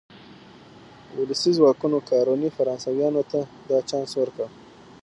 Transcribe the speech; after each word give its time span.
ولسي 1.19 1.51
ځواکونو 1.57 1.97
کارونې 2.09 2.49
فرانسویانو 2.57 3.23
ته 3.31 3.39
دا 3.69 3.77
چانس 3.89 4.11
ورکړ. 4.17 4.47